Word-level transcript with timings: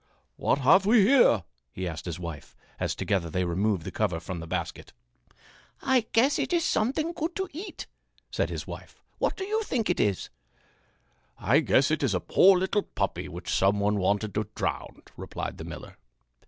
"What 0.35 0.57
have 0.57 0.87
we 0.87 1.05
here?" 1.05 1.43
he 1.71 1.87
asked 1.87 2.05
his 2.05 2.19
wife 2.19 2.55
as 2.79 2.95
together 2.95 3.29
they 3.29 3.45
removed 3.45 3.83
the 3.83 3.91
cover 3.91 4.19
from 4.19 4.39
the 4.39 4.47
basket. 4.47 4.93
"I 5.79 6.07
guess 6.11 6.39
it 6.39 6.51
is 6.53 6.63
something 6.65 7.13
good 7.13 7.35
to 7.35 7.47
eat," 7.51 7.85
said 8.31 8.49
his 8.49 8.65
wife. 8.65 8.99
"What 9.19 9.37
do 9.37 9.43
you 9.43 9.61
think 9.61 9.91
it 9.91 9.99
is?" 9.99 10.31
"I 11.37 11.59
guess 11.59 11.91
it 11.91 12.01
is 12.01 12.15
a 12.15 12.19
poor 12.19 12.57
little 12.57 12.81
puppy 12.81 13.27
which 13.29 13.53
some 13.53 13.79
one 13.79 13.99
wanted 13.99 14.33
to 14.33 14.47
drown," 14.55 15.03
replied 15.17 15.59
the 15.59 15.65
miller. 15.65 15.97